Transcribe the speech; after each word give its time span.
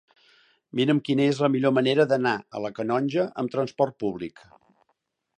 Mira'm 0.77 1.01
quina 1.09 1.25
és 1.33 1.41
la 1.43 1.49
millor 1.55 1.73
manera 1.77 2.05
d'anar 2.11 2.33
a 2.59 2.61
la 2.63 2.71
Canonja 2.79 3.27
amb 3.43 3.53
trasport 3.57 3.99
públic. 4.05 4.43